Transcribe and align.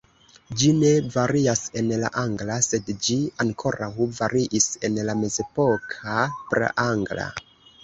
Ĝi 0.59 0.69
ne 0.77 0.93
varias 1.15 1.61
en 1.81 1.91
la 2.03 2.09
angla, 2.21 2.55
sed 2.69 2.89
ĝi 3.09 3.19
ankoraŭ 3.45 3.91
variis 4.23 4.67
en 4.91 4.99
la 5.11 5.17
mezepoka 5.23 6.19
praangla. 6.57 7.31